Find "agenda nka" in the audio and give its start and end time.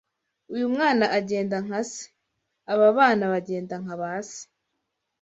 1.19-1.81